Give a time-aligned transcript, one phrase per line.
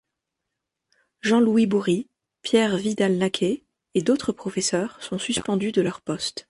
[1.21, 2.07] Jean-Louis Bory,
[2.41, 3.61] Pierre Vidal-Naquet
[3.93, 6.39] et d’autres professeurs sont suspendus de leurs postes.